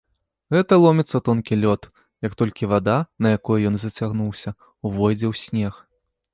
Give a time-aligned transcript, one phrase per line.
[0.53, 1.81] Гэта ломіцца тонкі лёд,
[2.27, 4.57] як толькі вада, на якой ён зацягнуўся,
[4.91, 5.73] увойдзе ў снег.